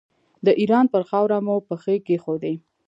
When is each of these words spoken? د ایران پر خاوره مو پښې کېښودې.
د 0.45 0.47
ایران 0.61 0.85
پر 0.93 1.01
خاوره 1.09 1.37
مو 1.45 1.55
پښې 1.67 1.95
کېښودې. 2.05 2.53